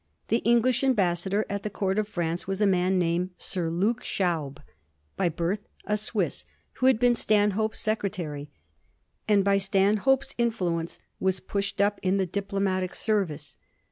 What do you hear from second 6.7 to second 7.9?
who had been Stanhope's